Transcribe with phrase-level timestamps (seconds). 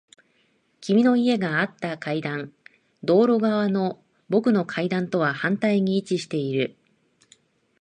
[0.81, 2.51] 君の家があった階段。
[3.03, 6.75] 道路側の僕の階段とは反対に位置している。